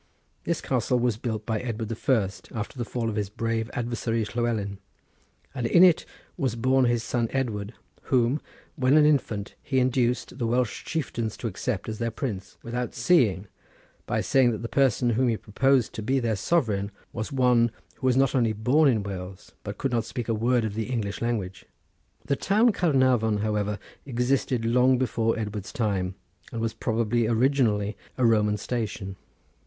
This 0.45 0.61
castle 0.61 0.97
was 0.97 1.17
built 1.17 1.45
by 1.45 1.59
Edward 1.59 1.89
the 1.89 1.95
First 1.95 2.49
after 2.55 2.75
the 2.75 2.83
fall 2.85 3.07
of 3.07 3.15
his 3.17 3.29
brave 3.29 3.69
adversary 3.75 4.25
Llewelyn, 4.25 4.79
and 5.53 5.67
in 5.67 5.83
it 5.83 6.07
was 6.37 6.55
born 6.55 6.85
his 6.85 7.03
son 7.03 7.27
Edward 7.29 7.75
whom, 8.05 8.41
when 8.75 8.97
an 8.97 9.05
infant, 9.05 9.53
he 9.61 9.77
induced 9.79 10.39
the 10.39 10.47
Welsh 10.47 10.83
chieftains 10.85 11.37
to 11.37 11.45
accept 11.45 11.87
as 11.87 11.99
their 11.99 12.09
prince 12.09 12.57
without 12.63 12.95
seeing, 12.95 13.45
by 14.07 14.21
saying 14.21 14.49
that 14.49 14.63
the 14.63 14.67
person 14.67 15.11
whom 15.11 15.27
he 15.27 15.37
proposed 15.37 15.93
to 15.93 16.01
be 16.01 16.19
their 16.19 16.35
sovereign 16.35 16.89
was 17.13 17.31
one 17.31 17.69
who 17.97 18.07
was 18.07 18.17
not 18.17 18.33
only 18.33 18.53
born 18.53 18.89
in 18.89 19.03
Wales, 19.03 19.51
but 19.63 19.77
could 19.77 19.91
not 19.91 20.03
speak 20.03 20.27
a 20.27 20.33
word 20.33 20.65
of 20.65 20.73
the 20.73 20.85
English 20.85 21.21
language. 21.21 21.65
The 22.25 22.35
town 22.35 22.69
of 22.69 22.73
Caernarvon, 22.73 23.41
however, 23.41 23.77
existed 24.07 24.65
long 24.65 24.97
before 24.97 25.37
Edward's 25.37 25.71
time, 25.71 26.15
and 26.51 26.59
was 26.59 26.73
probably 26.73 27.27
originally 27.27 27.95
a 28.17 28.25
Roman 28.25 28.57
station. 28.57 29.15